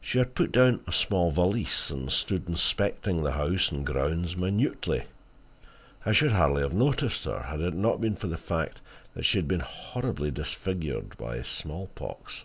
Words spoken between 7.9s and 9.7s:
been for the fact that she had been